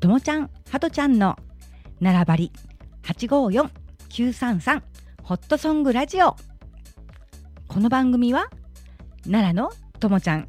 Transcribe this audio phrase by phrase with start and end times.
[0.00, 1.36] ともちゃんはとちゃんの
[2.00, 2.52] 並ばり
[3.02, 4.82] 854933
[5.22, 6.36] ホットソングラジオ。
[7.68, 8.48] この番組は
[9.24, 10.48] 奈良のともちゃん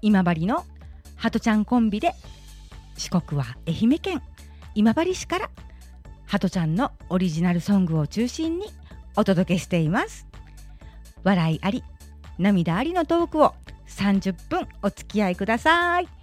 [0.00, 0.64] 今治の
[1.16, 2.14] はとちゃんコンビで
[2.96, 4.22] 四国は愛媛県
[4.74, 5.50] 今治市から
[6.24, 8.64] はとちゃんのオリジナルソングを中心に
[9.14, 10.26] お届けしています。
[11.22, 11.84] 笑いあり
[12.38, 13.52] 涙ありのトークを
[13.88, 16.15] 30分お付き合いください。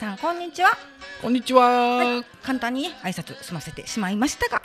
[0.00, 0.70] さんこんにちは。
[1.20, 4.62] こんにちは、簡単にね挨拶済ませてしまいましたが。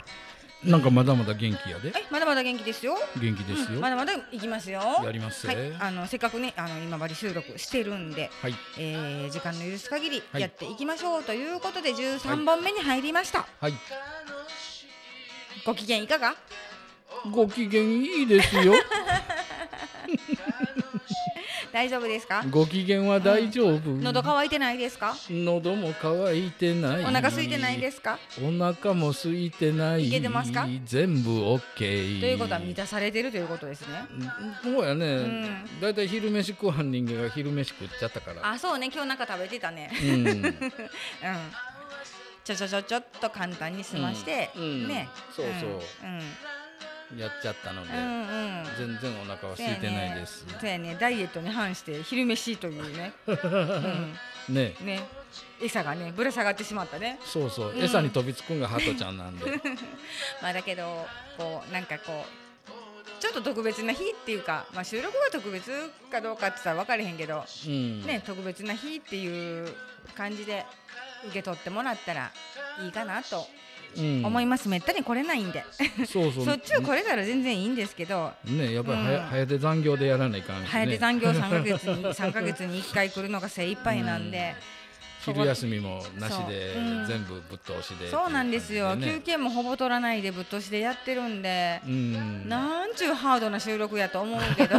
[0.64, 1.90] なんかまだまだ元気やで。
[1.90, 2.96] えまだまだ元気ですよ。
[3.20, 4.80] 元気ですよ、うんまだまだ行きますよ。
[5.04, 8.54] やりますはいぜ、あのせっかくねあの今治収録してるんで、はい。
[8.78, 10.40] えー時間の許す限りはい。
[10.40, 13.74] やっていきましょうということで13本目に入りました、はい。
[15.66, 16.34] ご機嫌いかが？
[17.30, 18.72] ご機嫌いいですよ
[21.76, 22.42] 大丈夫ですか？
[22.48, 25.14] ご機嫌は大丈夫、喉乾いてないですか？
[25.28, 28.18] 喉も渇いてないお腹空いてないですか？
[28.42, 30.08] お腹も空いてない。
[30.08, 30.66] いけてますか？
[30.86, 32.20] 全部オッケー。
[32.20, 34.06] ということは満たされてるということですね。
[34.62, 35.66] そうやね、ん。
[35.78, 38.40] だいたい昼飯食わん人間が昼飯食っちゃったから。
[38.50, 38.88] あそうね。
[38.90, 39.90] 今日なんか食べてたね。
[40.02, 40.16] うん。
[40.32, 40.52] うん。
[42.42, 44.62] ちょちょちょちょっと簡単に済まして、うん。
[44.62, 44.88] うん。
[44.88, 45.10] ね。
[45.30, 45.70] そうそう。
[46.04, 46.20] うん
[47.16, 48.64] やっちゃったので、うんうん。
[48.76, 50.44] 全然お腹は空いてないです。
[50.60, 50.96] そうやね。
[50.98, 53.32] ダイエットに反して昼飯というね、 う
[54.52, 54.54] ん。
[54.54, 54.74] ね。
[54.80, 55.06] ね。
[55.60, 57.18] 餌がねぶら下がってしまったね。
[57.24, 57.82] そうそう、うん。
[57.82, 59.46] 餌に飛びつくんがハトちゃんなんで。
[60.42, 62.46] まあだけどこうなんかこう
[63.20, 65.70] ちょっと特別な日っていうか、まあ、収録が特別
[66.10, 68.02] かどうかって言ったら分かれへんけど、うん。
[68.04, 69.74] ね、特別な日っていう
[70.14, 70.66] 感じで
[71.24, 72.30] 受け取ってもらったら
[72.82, 73.44] いいかなとうん
[73.98, 75.64] 思います、めったに来れないんで。
[76.06, 76.44] そうそう。
[76.44, 78.32] そっちを来れたら全然いいんですけど。
[78.44, 79.26] ねやっぱりはや、うん。
[79.26, 80.66] 早手残業でやらないかんしね。
[80.68, 84.54] 早手残業3ヶ月に 3ヶ月に1回来るのが精一杯なんで、
[85.32, 86.82] 昼休みもなしで、そう。
[86.82, 87.06] うん。
[87.06, 91.80] 全部ぶっ通しでそうなんですよ、休憩もほぼ取らないでぶっ通しでやってるんで。
[91.86, 92.48] うん。
[92.48, 94.76] なんちゅうハードな収録やと思うけど。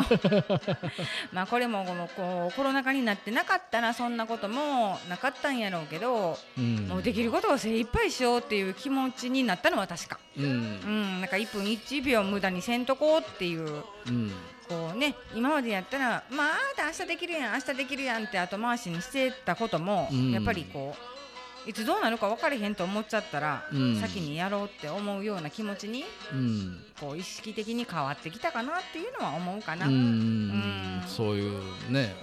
[1.33, 6.87] まあこれもこのこうコロナ禍になってなかったらそんなこともなかったんやろうけど、うん。
[6.87, 10.43] もうできることを精一杯しようっていう気持ちになったのは確か、うん。
[10.43, 13.83] うん、なんか1分1秒無駄にせんとこうっていう。
[14.07, 14.31] うん
[14.67, 16.57] こうね今までやったらまあ
[16.87, 20.31] 明日できるやん明日できるやんって後回しにしてたことも、うん。
[20.31, 23.95] やっぱりこういつどうなるか分かれへんと思っちゃったら、うん。
[23.99, 26.83] 先にやろうって思うような気持ちにうん。
[26.99, 29.87] こう意識的に変わってきたかなっていうのは思うかな。
[29.87, 30.99] ううん。
[30.99, 32.15] んそういうね、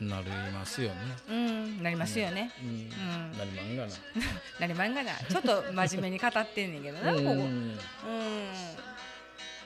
[0.00, 0.94] うん、なりますよね。
[1.28, 2.50] うん、なりますよね。
[2.62, 3.38] うん、ん。
[3.38, 3.92] なりまんがな。
[4.60, 7.24] なりまんがな、ちょっと真面目に語ってんねんけどな、ここ。
[7.24, 7.74] ううん。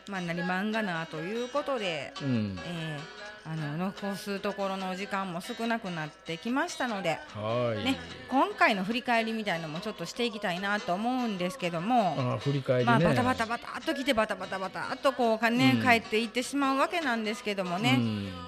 [0.08, 2.58] んまあ、なりまんがなということで、うん。
[2.66, 7.98] えーあの残すところの時間も少なくなってきましたので、はい、ね、
[8.30, 18.00] 今回の振り返りみたいのもちょっとしていきたいなと思うんですけども、あ振り返りね、まあ、バタバタバタっと来てバタバタバタっとこうかね、うん帰っていってしまうわけなんですけどもね、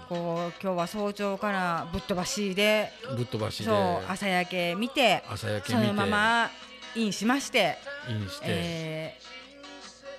[0.09, 3.65] こう今日は早朝からぶっ飛ばしでうん、ぶっ飛ばしで。
[3.65, 3.77] そう
[4.11, 5.87] 朝焼け見て朝焼け見て。
[5.87, 6.51] そのまま
[6.95, 7.77] インしまして、
[8.09, 9.36] インして、えー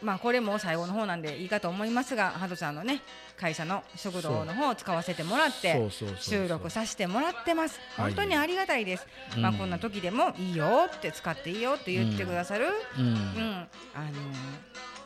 [0.01, 3.01] まあこれも最後の方なんでいいかと思いますがハトちゃんのね
[3.37, 7.79] 会社の食堂の方を使わせてもらって収録させてもらってます。
[7.95, 8.13] はい。
[8.13, 9.41] 本当にありがたいです、うん。
[9.41, 12.67] まあこんな時でもいいよって使っていいよって言ってくださる、
[12.97, 13.05] うん。
[13.05, 13.13] うん。
[13.13, 14.96] あのー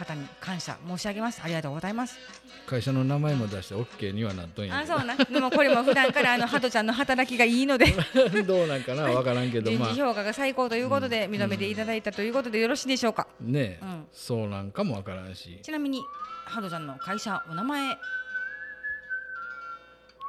[0.00, 1.42] 方に感謝申し上げます。
[1.44, 2.18] ありがとうございます。
[2.66, 7.86] 会社の名前も出して OK にはなっとんやあそうなでもこれも普段からあのハトちゃんの働きがいいので。
[8.46, 9.04] どうなんかな？
[9.04, 9.88] わからんけど人まあ。
[9.90, 14.06] 事評価が最高ということでうん認めていただいたということでよろしいでしょうか、ね、うん。
[14.12, 15.58] そうなんかもわからんし。
[15.62, 16.02] ちなみに
[16.44, 17.98] ハトちゃんの会社お名前。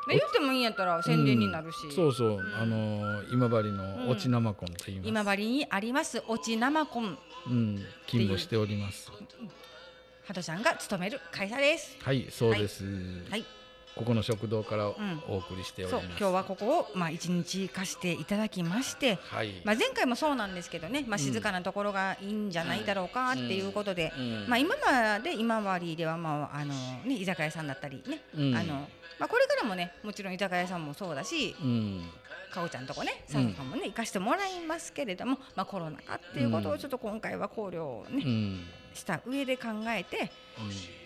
[0.10, 1.92] 言ってもいいんやったら宣伝になるし、うん。
[1.92, 2.56] そうそう、ん。
[2.56, 7.76] あのー今治の落ち生コンと言います、今治にありますおち生コンうん、
[8.06, 9.12] 勤務しております
[10.24, 11.98] ハトちゃんが勤める会社です。
[12.02, 12.84] はいそうです、
[13.30, 13.46] はい。
[13.96, 21.20] ここの食堂からんお送りしております、そう今日はここをまあ一日貸していただきましてはい、まあ、前回もそうなんですけどね、まあ、うん。
[21.20, 24.46] 静かなところがいいんじゃないだろうかっていうことで、うん。
[24.48, 26.74] まあ、今まで今治では、まああの
[27.06, 28.56] ね、居酒屋さんだったりね、うん。
[28.56, 28.88] あの
[29.20, 32.10] まあ、これからもねもちろん居酒屋さんもそうだし、うん。
[32.52, 41.02] かおちゃんとこね佐藤さんもね行かしてもらいますけれども、まあ、コロナ禍っていうことをちょっと今回は考慮ね、うんした上で考えて、うん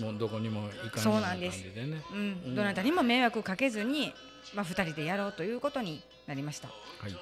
[0.00, 1.62] もうどこにも行かないそうなんです。
[1.62, 2.18] 感じでねうん。
[2.18, 2.20] う
[2.50, 2.54] ん。
[2.54, 4.12] どなたにも迷惑かけずに、
[4.54, 6.68] まあ、2人でやろうということになりました。
[6.68, 6.74] は
[7.08, 7.16] い。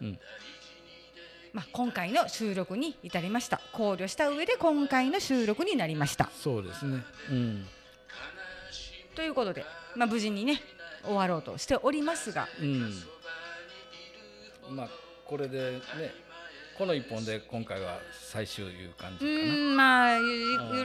[0.00, 0.18] うん。
[1.52, 3.60] まあ、今回の収録に至りました。
[3.72, 6.30] 考慮した上で今回の収録になりました。
[6.42, 7.02] そうですね。
[7.30, 7.66] うん。
[9.14, 10.62] ということで、まあ、無事にね
[11.04, 12.48] 終わろうとしておりますが。
[12.60, 12.94] うん。
[14.70, 14.88] まあ
[15.26, 15.80] これでね
[16.78, 19.30] この一本で今回は最終いう感うじかな。
[19.30, 20.18] ーんまあ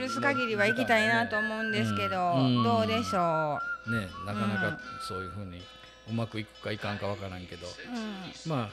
[0.00, 3.58] 許す限りは行きたいなと思うんですけど、うんどうでしょ
[3.90, 5.62] ねなかなうんかそういうふうに
[6.10, 7.66] うまくいくかいかんかわからんけど。
[7.66, 8.70] う、ま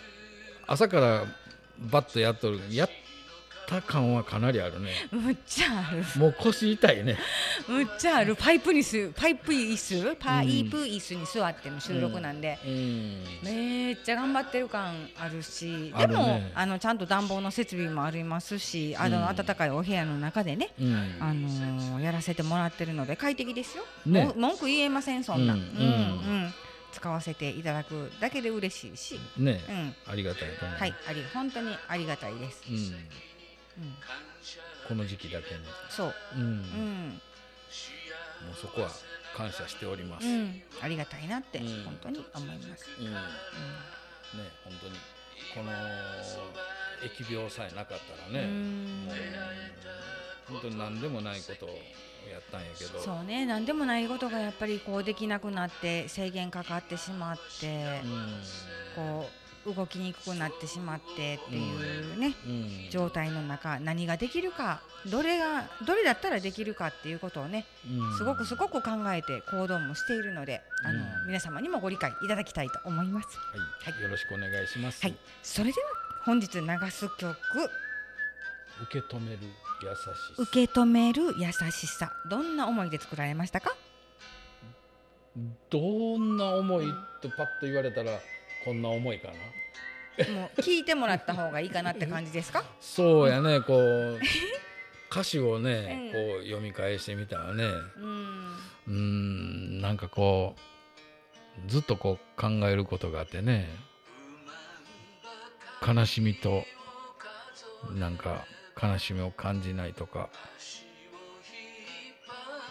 [0.68, 1.26] あ朝から
[1.80, 2.60] バッとやっとる。
[2.72, 2.90] やっ
[3.68, 4.92] た感はかなりあるね。
[5.12, 6.04] うん、むっちゃある。
[6.20, 7.18] もう腰痛いね。
[7.68, 8.36] むっちゃある。
[8.36, 10.16] パイプにすパイプ椅子？
[10.16, 13.24] パイプ椅子に座っての収録なんで、うん。
[13.44, 15.94] めっちゃ頑張ってる感あるし。
[15.98, 19.36] でもあのちゃんと暖房の設備もありますしあの、うん。
[19.36, 21.18] 暖かいお部屋の中でね、うん。
[21.20, 24.26] あのーやらせてもらってるので快適ですよ、ね。
[24.26, 25.64] も文句言えませんそんな、ううん。
[25.64, 25.68] んう
[26.48, 26.54] ん。
[26.92, 29.60] 使わせていただくだけで嬉しいし、ね。
[29.70, 30.94] うん、ありがたいと思う、はい。
[31.10, 32.82] あり本当にありがたいです、うん、うん、
[34.88, 36.42] この時期だけに、そう、うん。
[36.42, 37.22] うん
[38.46, 38.90] もうそこは
[39.36, 41.84] 感謝しております、ねうん、ありがたいなってうん。
[41.84, 43.08] 本当に思います、ね
[44.64, 44.94] 本当に
[45.54, 45.72] この
[47.02, 49.06] 疫病さえなかったらね、うん。
[49.06, 49.16] もう
[50.50, 51.76] 本当に何でもないことをや
[52.40, 53.00] ったんやけど。
[53.00, 58.42] そうね何でもないことがやっぱりこうできなくなって制限かかってしまって、うん。
[58.96, 62.90] こう動きにくくなってしまってっていうね、うん。
[62.92, 68.18] 状態の中何ができるかどれがどれだったらできるかっていうことをねうん。
[68.18, 71.28] すごくすごく考えて行動もしているのであの、うん。
[71.28, 73.28] 皆様にもご理解いただきたいと思います。
[73.84, 75.88] はい、よろしくお願いします、はい、それでは
[76.24, 77.36] 本日流す曲。
[78.84, 80.12] 受け止める優しさ。
[80.38, 82.12] 受け止める優しさ。
[82.30, 83.76] どんな思いで作られましたか？
[85.70, 85.80] ど
[86.18, 88.12] んな思いってパッと言われたら
[88.66, 89.30] こんな思いか
[90.18, 90.30] な？
[90.34, 92.64] もう聞いてもらった方がいいかなって感じですか？
[92.82, 94.20] そうやねこう
[95.12, 96.36] 歌詞をね、うん。
[96.36, 97.64] こう読み返してみたらね。
[98.88, 103.68] うんなんかこうずっとこう考えることがあってね。
[105.86, 106.64] 悲しみと
[107.94, 108.46] なんか
[108.82, 110.30] 悲しみを感じないとか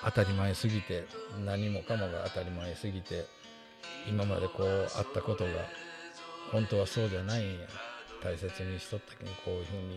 [0.04, 1.04] 当たり前すぎて
[1.44, 3.24] 何もかもが当たり前すぎて
[4.08, 5.50] 今までこうあったことが
[6.52, 7.66] 本当はそうじゃないんや
[8.22, 9.96] 大切にしとったけどこういうふうに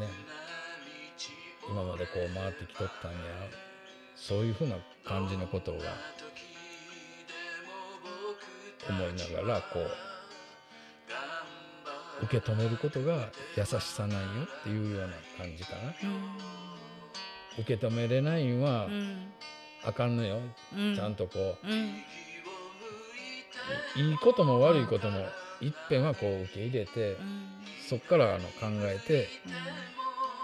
[0.00, 0.08] ね。
[1.68, 3.18] 今までこう回ってきとったんや。
[4.14, 5.78] そういうふうな感じのことが
[8.88, 9.90] 思いながらこう
[12.24, 15.94] 受け止めることが優しさなんよっていうような感じかな。
[17.58, 19.32] 受け止めれないんはうん。
[19.84, 20.40] あかんのよ。
[20.74, 20.96] うん。
[20.96, 21.70] ちゃんとこうん。
[21.70, 21.74] う
[23.96, 25.20] いいことも悪いことも
[25.60, 27.46] いっぺんはこう受け入れてうん。
[27.88, 29.28] そっからあの考えて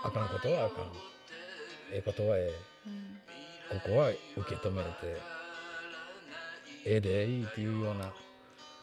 [0.04, 0.84] あかんことはあかん。
[1.92, 2.40] ええことはえ
[2.86, 3.18] うん。
[3.72, 4.88] えここは受け止めて
[6.84, 8.12] ええでいいっていうような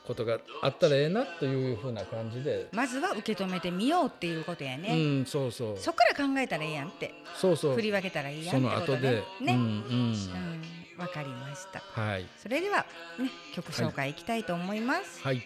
[0.07, 4.95] ことがあったらええなというふうな感じで、まずは受け止めてみようっていうことやうね。
[5.21, 5.77] んそうそう。
[5.77, 7.13] そっから考えたらいいやんって。
[7.35, 7.75] そうそう。
[7.75, 9.01] 振り分けたらいいやそんってことね。
[9.01, 9.45] の後で。
[9.45, 9.63] ね、うんうん。
[9.63, 10.15] うん
[10.99, 11.79] わかりました。
[11.79, 12.85] はいそれでは
[13.17, 15.23] ね曲紹介いきたいと思います。
[15.23, 15.41] はい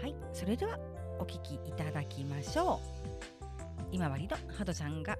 [0.00, 0.78] はい、それでは
[1.18, 2.98] お聴きいただきましょう。
[3.90, 5.16] 今治のハドちゃんが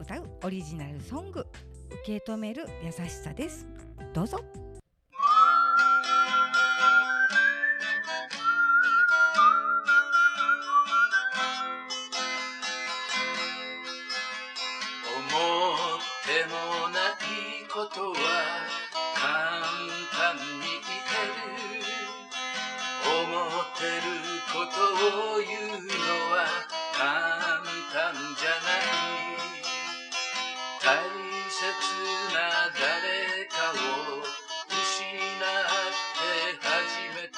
[0.00, 1.46] 歌うオリジナルソング
[2.04, 3.66] 受け止める優しさです。
[4.14, 4.40] どうぞ。
[25.18, 25.98] ことを言うの
[26.30, 26.46] は
[26.94, 27.02] 簡
[27.90, 29.42] 単じゃない。
[30.78, 30.86] 大
[31.50, 31.58] 切
[32.32, 32.38] な
[32.70, 36.22] 誰かを失って
[36.62, 36.70] 初
[37.16, 37.34] めて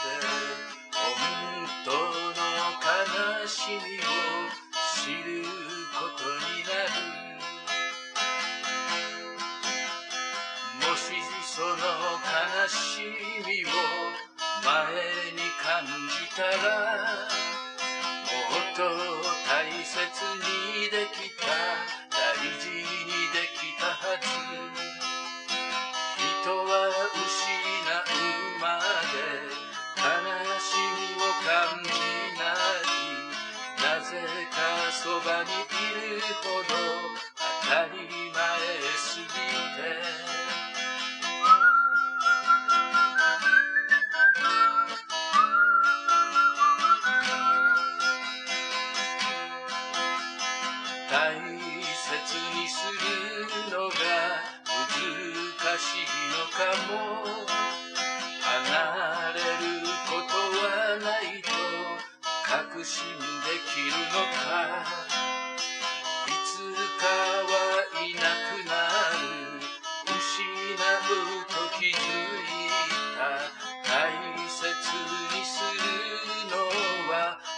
[0.92, 1.00] 本
[1.86, 2.44] 当の
[2.76, 4.04] 悲しみを
[5.00, 5.40] 知る
[5.96, 7.00] ことになる。
[10.86, 11.00] もし
[11.46, 12.76] その悲し
[13.46, 13.66] みを
[14.62, 14.68] 前
[15.32, 17.59] に感じたら
[18.80, 18.88] と
[19.44, 20.00] 大切
[20.40, 21.44] にできた。
[22.08, 22.88] 大事に
[23.36, 24.24] できたはず。
[26.16, 27.28] 人は失
[27.60, 28.16] う
[28.56, 28.80] ま
[29.12, 29.20] で
[30.00, 30.08] 悲
[30.64, 31.92] しみを感じ
[32.40, 32.88] ない。
[33.84, 34.16] なぜ
[34.48, 34.56] か
[34.90, 35.76] そばにい。
[35.92, 36.72] るほど
[37.36, 38.00] 当たり
[38.32, 38.40] 前
[38.96, 39.28] すぎ
[39.76, 40.49] て
[56.88, 57.46] も
[58.40, 61.50] 離れることはないと
[62.44, 64.84] 確信できるのか。
[66.26, 66.62] いつ
[67.00, 67.52] かは
[68.02, 68.72] いなくな
[69.18, 69.22] る
[70.06, 71.14] 失う
[71.46, 71.94] と気づい
[73.16, 73.20] た
[73.88, 73.90] 大
[74.48, 74.58] 切
[75.34, 75.82] にする
[76.50, 76.52] の
[77.10, 77.12] は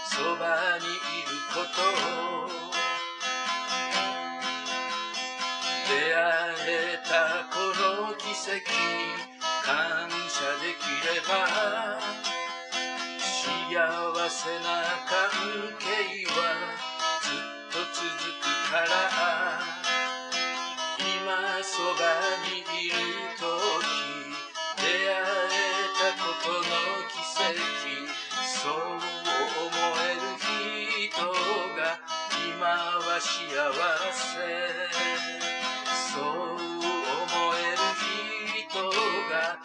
[0.07, 0.43] そば
[0.79, 0.89] にい
[1.23, 1.77] ること。
[5.89, 6.19] 出会
[6.69, 7.13] えた
[7.51, 8.02] この
[8.43, 8.59] 奇跡
[9.63, 11.31] 感謝できれば
[13.23, 13.71] 幸
[14.29, 14.67] せな
[15.07, 15.31] 関
[15.79, 15.87] 係
[16.27, 16.35] は
[17.23, 17.39] ずっ
[17.71, 18.03] と続
[18.41, 18.91] くから
[20.99, 22.03] 今そば
[22.43, 22.99] にいる
[23.39, 23.47] 時
[24.77, 25.55] 出会え
[25.95, 26.67] たことの
[27.07, 27.47] 奇跡
[28.59, 29.71] そう思
[30.03, 30.27] える
[31.07, 31.23] 人
[31.77, 31.81] が
[32.51, 33.31] 今は幸
[34.11, 34.27] せ
[36.13, 36.19] そ
[36.89, 36.92] う
[39.29, 39.59] が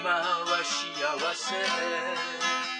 [0.00, 2.77] 今は幸せ。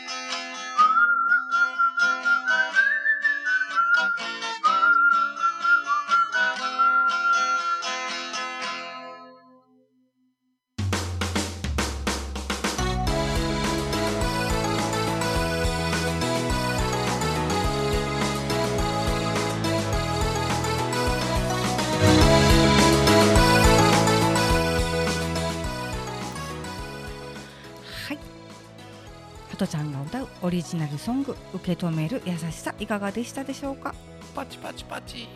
[29.69, 33.95] ちゃんが歌うオリジナルソング受け止める優しさいかがでしたでしょうか？
[34.35, 35.29] パチパチパチ。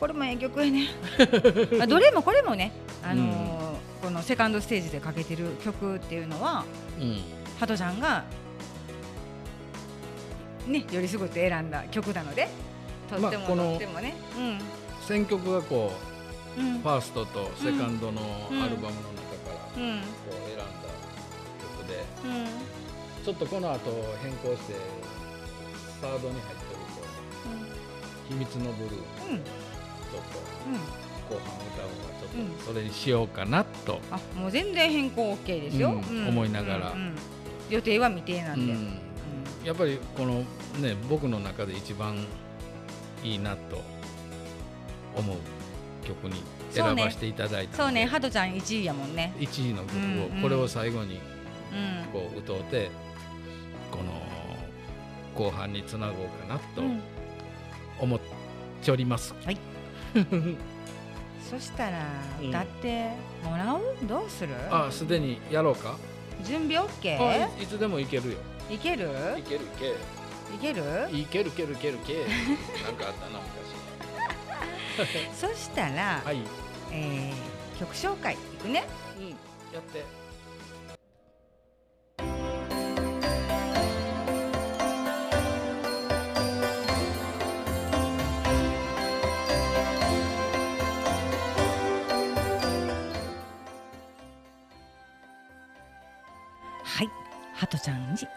[0.00, 0.88] これもええ曲やね。
[1.80, 6.64] あどれもこれもねあのーこのセカンドステージでかけてる曲っていうのは
[7.00, 7.20] うん。
[7.58, 8.24] ハトちゃんが
[10.66, 12.48] ねよりすぐって選んだ曲なので
[13.10, 14.14] とっても、とってもね。
[15.06, 15.92] 選曲がこ
[16.56, 16.76] うんうん。
[16.76, 18.62] うファーストとセカンドのうん。
[18.62, 18.98] アルバムの中
[19.50, 20.64] からうんこう選んだ
[21.80, 22.04] 曲で。
[22.24, 22.77] うん
[23.24, 23.90] ちょっとこの後
[24.22, 24.74] 変更して
[26.00, 27.02] サードに入ってると
[28.28, 29.42] 「秘密のブルー」ちょうんうんっ
[31.28, 36.94] と後半歌うのがちょうんっとそれにしようかなと、あもう全然変更 OK ですよ、うん思いながら。
[37.68, 38.74] 予定は未定なんで、
[39.62, 40.42] やっぱりこの
[40.80, 42.26] ね僕の中で一番
[43.22, 43.82] いいなと
[45.14, 45.36] 思う
[46.06, 48.06] 曲に選ばせていただいたそうね。
[48.06, 49.34] ハトちゃん1位やもんね。
[49.38, 51.20] 1位の曲を、これを最後に
[51.72, 52.12] うん。
[52.12, 52.90] こう歌うて
[55.38, 56.82] 後半につなごうかなと
[58.00, 58.20] 思っ
[58.82, 59.32] ております。
[59.44, 59.58] はい。
[61.48, 62.04] そしたら
[62.42, 63.10] 歌って
[63.44, 64.52] もらう、うん、どうする？
[64.70, 65.96] あすでにやろうか？
[66.42, 67.62] 準備オッケー？
[67.62, 68.38] いつでもいけるよ。
[68.68, 69.08] いける？
[69.38, 69.96] いけるいける。
[70.56, 70.82] いける？
[71.16, 71.96] いけるいけるいける。
[72.84, 73.40] なんかあったな
[74.98, 75.08] 昔。
[75.38, 76.40] そしたら、はい。
[76.90, 78.84] えー、曲紹介いくね、
[79.18, 79.34] うん、や
[79.78, 80.04] って。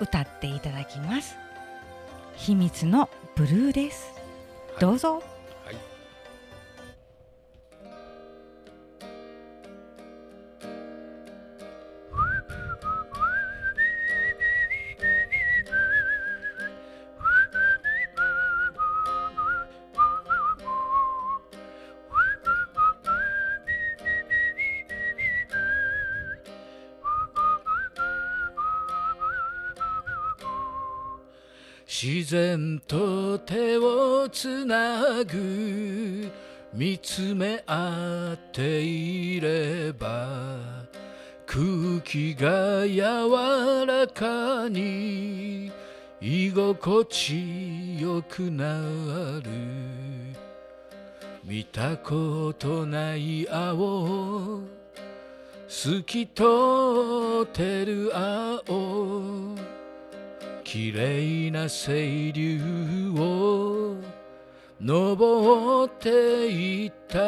[0.02, 1.38] 歌っていただきます。
[2.36, 4.12] 秘密のブルーです、
[4.80, 5.22] どうぞ
[31.94, 36.32] 自然と手をつなぐ。
[36.74, 40.26] 見つめ合っていれば
[41.46, 45.70] 空気が柔らかに
[46.22, 49.52] 居心地よくなる。
[51.44, 54.62] 見たことない青
[55.68, 56.44] 透き通
[57.44, 59.81] ってる青。
[60.72, 63.98] 綺麗な清流を
[64.80, 67.20] 登っていった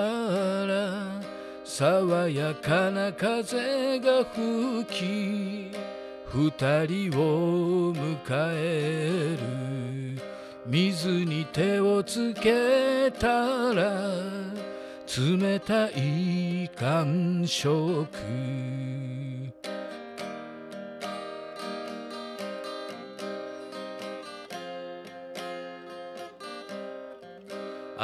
[0.66, 1.20] ら
[1.66, 5.72] 爽やかな風が吹き
[6.34, 6.52] 二
[6.88, 9.38] 人を迎え
[10.16, 10.22] る
[10.66, 14.10] 水に手をつけたら
[15.06, 18.08] 冷たい感触。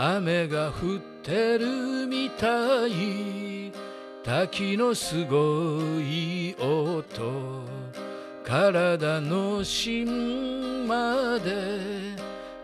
[0.02, 3.74] 雨が降ってるみたい。
[4.24, 7.66] 滝のすごい音。
[8.46, 12.16] 体の芯まで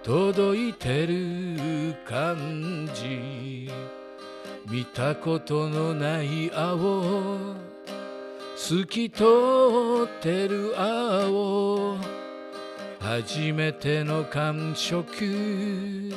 [0.01, 3.69] 届いてる感じ。
[4.71, 7.53] 見たことのない青。
[8.55, 9.25] 透き通
[10.05, 11.97] ってる青。
[13.01, 16.15] 初めての感触。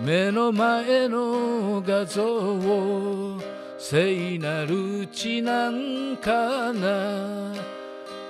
[0.00, 3.38] 目の前の画像を
[3.78, 7.54] 聖なる血なんかな。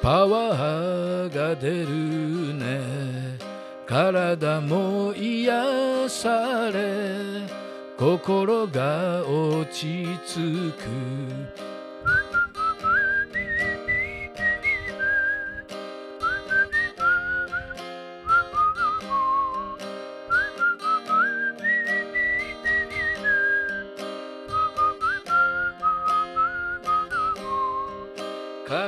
[0.03, 3.43] パワーが出るね。
[3.87, 7.47] 体も癒され
[7.99, 11.72] 心が落ち着く。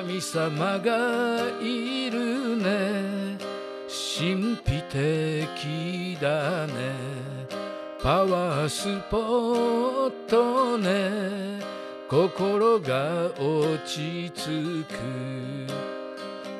[0.06, 3.38] 神様がいるね。
[3.88, 6.75] 神秘的だね。
[8.02, 11.58] パワースポットね。
[12.10, 14.95] 心が落ち着く。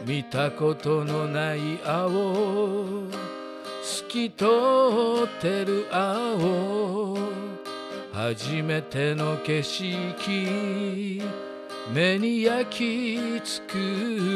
[0.07, 2.09] 見たことのない青。
[3.83, 4.47] 透き通
[5.27, 7.19] ってる青。
[8.11, 11.54] 初めての景色。
[11.93, 13.77] 目に焼き付く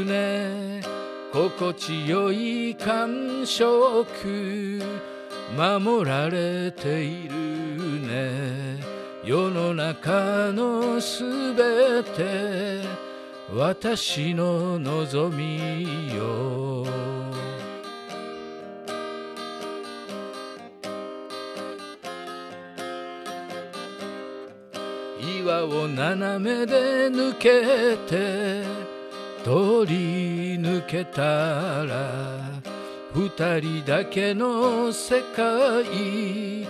[0.07, 0.99] ね
[1.33, 4.83] 心地よい感触。
[5.57, 7.35] 守られている
[8.07, 8.79] ね。
[9.25, 11.23] 世の中のす
[11.55, 12.83] べて。
[13.55, 17.18] 私の望みよ。
[25.49, 28.65] 岩を斜めで抜けて
[29.43, 32.13] 通り抜けたら
[33.15, 36.67] 二人だけの世界。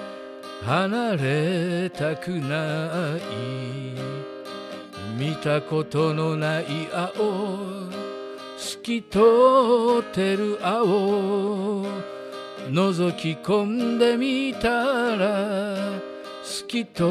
[0.64, 3.20] 離れたくない。
[5.18, 7.10] 見たことのない青。
[8.56, 9.18] 透き通
[10.08, 11.84] ってる青。
[12.70, 16.07] 覗き込んでみたら
[16.58, 17.02] 透き通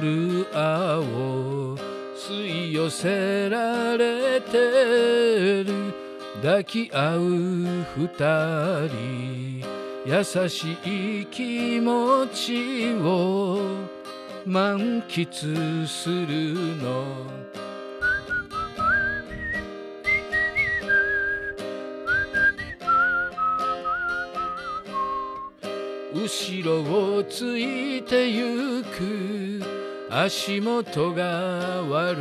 [0.00, 1.76] る青
[2.14, 5.92] 吸い寄せられてる。
[6.36, 7.20] 抱き合う
[7.98, 8.08] 二
[8.88, 9.64] 人
[10.06, 13.58] 優しい気持ちを
[14.46, 17.04] 満喫するの。
[26.12, 29.62] 後ろをついてゆく。
[30.10, 32.18] 足元が悪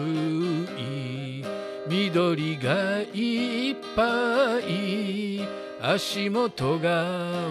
[0.78, 1.44] い。
[1.88, 5.42] 緑がいっぱい。
[5.82, 7.04] 足元が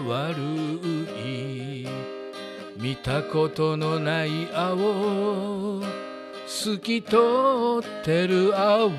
[0.07, 1.85] 悪い。
[2.77, 5.81] 見たことのない青。
[6.47, 7.17] 透き通
[7.81, 8.89] ってる青。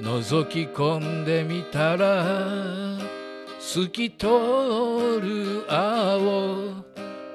[0.00, 3.17] 覗き込んでみたら。
[3.60, 6.74] 透き通る青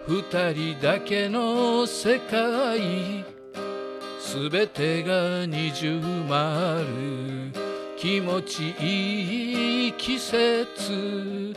[0.07, 3.25] 二人だけの世界
[4.19, 7.51] すべてが二重丸
[7.97, 11.53] 気持ちいい季節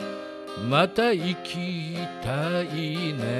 [0.69, 3.36] また行きたいね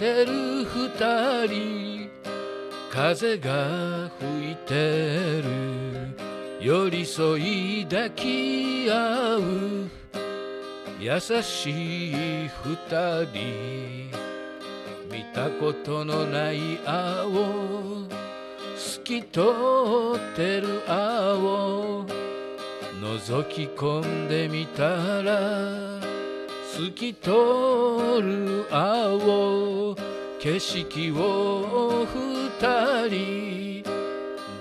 [0.00, 2.08] てる二人
[2.90, 6.16] 風が吹いてる
[6.58, 7.38] 寄り添
[7.82, 9.90] い抱き合う
[10.98, 14.10] 優しい二人
[15.12, 18.08] 見たことのない青
[18.78, 19.40] 透き通
[20.16, 25.89] ってる青覗き込んでみたら
[26.80, 27.30] 透き通
[28.22, 29.94] る青
[30.38, 33.84] 景色を二人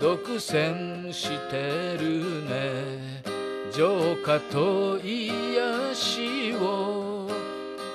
[0.02, 3.24] 独占してるね。
[3.72, 7.30] 浄化と癒しを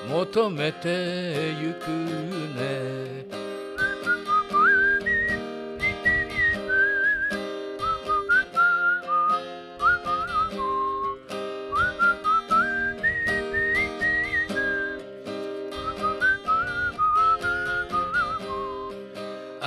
[0.08, 1.88] 求めてゆく
[2.58, 3.43] ね。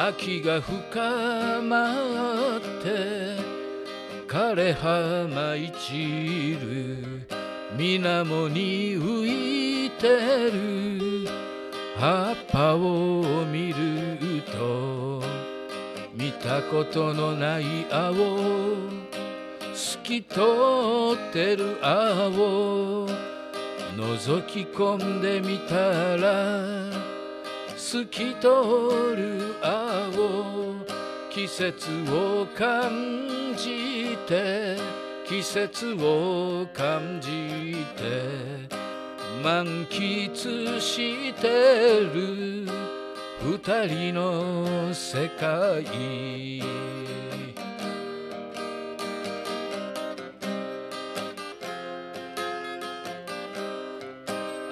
[0.10, 3.36] 秋が深まって
[4.28, 7.28] 枯れ葉舞い散る
[7.78, 10.08] 水面に浮いて
[10.52, 11.28] る。
[12.00, 15.24] 葉っぱを見ると
[16.13, 18.13] 見たことのない青
[19.74, 20.39] 透き通
[21.30, 23.08] ってる青
[23.98, 25.76] 覗き込んでみた
[26.17, 27.16] ら
[27.77, 28.47] 透き通
[29.15, 30.83] る青
[31.29, 34.75] 季節を感じて
[35.27, 38.75] 季節を感じて
[39.43, 42.67] 満喫してる
[43.43, 47.16] 二人の世界。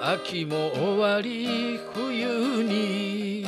[0.08, 3.44] 秋も終わり冬に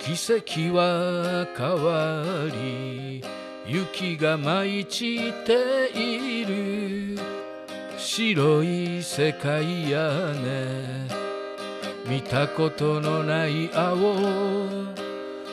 [0.00, 3.22] 季節は変わり
[3.66, 7.18] 雪が舞い散っている
[7.98, 11.08] 白い世界やね
[12.06, 14.16] 見たことのない青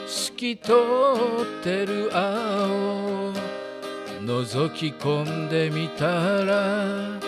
[0.08, 3.34] 透き通ってる青。
[4.24, 7.20] 覗き込んでみたら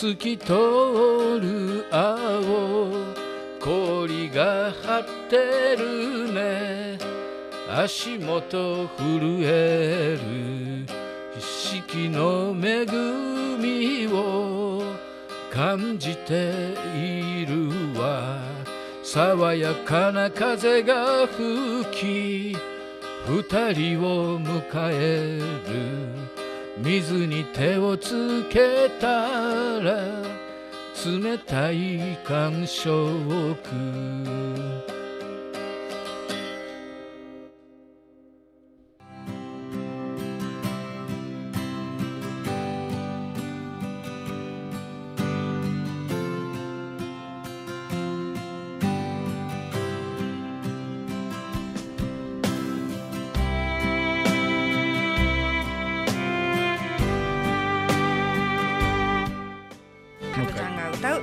[0.00, 2.92] 透き通る青
[3.60, 6.98] 氷が張ってるね
[7.68, 10.86] 足元震える
[11.38, 12.86] 四季の恵
[13.58, 14.82] みを
[15.52, 18.40] 感じているわ。
[19.04, 21.84] 爽やかな風が吹
[22.54, 22.56] き
[23.26, 26.21] 二人を迎える。
[26.78, 29.98] 水に手をつけたら
[31.04, 33.58] 冷たい感触。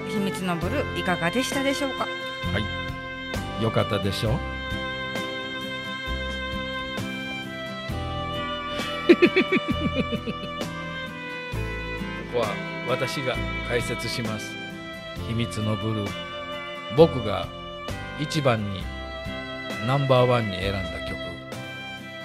[0.10, 2.06] 秘密のブルーいかがでしたでしょうか？
[2.06, 2.10] は
[3.60, 3.63] い。
[3.63, 4.34] よかったでしょう？
[12.34, 12.54] ここは
[12.88, 13.36] 私が
[13.67, 14.52] 解説します。
[15.28, 16.10] 秘密のブルー
[16.98, 17.48] 僕が
[18.19, 18.84] 一番に
[19.86, 21.17] ナンバーワンに選んだ曲、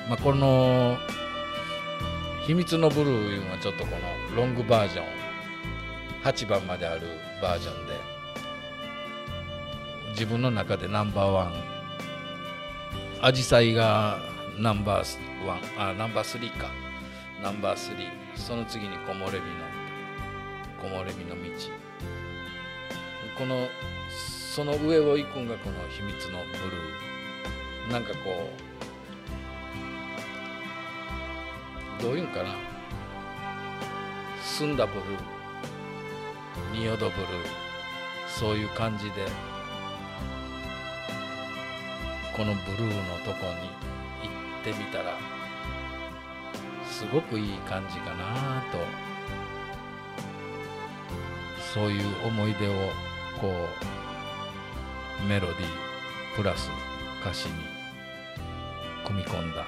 [0.08, 0.96] まあ、この
[2.46, 3.90] 秘密のブルーいうのはちょっとこ
[4.32, 5.23] のロングバージョン。
[6.24, 7.02] 8番まである
[7.42, 7.92] バージョンで
[10.12, 11.52] 自分の中でナンバーワン。
[13.20, 14.18] アジサイが
[14.58, 16.68] ナンバーワンあナンバースリーか。
[17.42, 18.08] ナンバースリー。
[18.36, 19.42] その次に木漏れ日の
[20.80, 21.42] 木漏れ日の道。
[23.36, 23.68] この
[24.54, 27.92] その上を行くんがこの秘密のブルー。
[27.92, 28.50] なんかこ
[31.98, 32.54] うどういうんかな。
[34.42, 35.33] 澄んだブルー。
[36.72, 37.10] 仁淀ブルー
[38.28, 39.26] そういう感じで
[42.36, 43.68] このブルーのとこに
[44.22, 45.16] 行ってみたら
[46.90, 48.78] すごくいい感じかなと
[51.74, 52.72] そういう思い出を
[53.40, 53.48] こ
[55.22, 56.70] うメロディープラス
[57.20, 57.54] 歌詞に
[59.04, 59.64] 組み込んだ。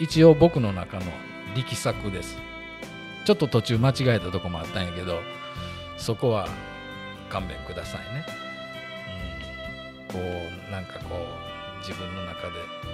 [0.00, 1.04] 一応僕の中の
[1.54, 2.36] 力作です。
[3.24, 5.20] ちょっと途中間違えたとこもあったんやけど
[5.96, 6.46] そこは
[7.30, 8.26] 勘弁くださいね、
[10.10, 10.18] うん、こ
[10.68, 12.84] うなんかこう自分の中で。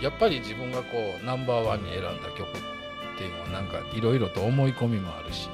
[0.00, 5.50] やっぱり自分がこうナンバーワンに選んだ曲っていうのはなんかいろいろと思い込みもあるし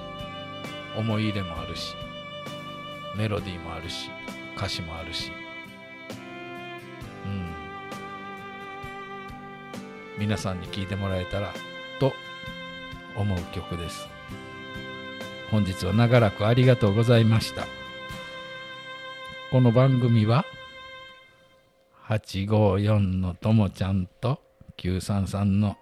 [0.96, 1.96] 思い入れもあるし
[3.16, 4.08] メロディーもあるし
[4.56, 5.45] 歌詞もあるし。
[10.26, 11.52] 皆さんに聴いてもらえたら
[12.00, 12.12] と
[13.14, 14.08] 思う曲です。
[15.52, 17.64] 本日は長らくありがとうございました。
[19.52, 20.44] この番組は
[22.08, 24.40] 854のともちゃんと
[24.78, 25.76] 933の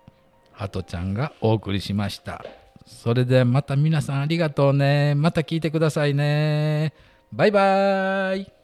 [0.52, 2.44] ハトちゃんがお送りしました。
[2.84, 5.14] それでまた皆さんありがとうね。
[5.14, 6.92] また聞いてくださいね。
[7.32, 8.63] バイバーイ。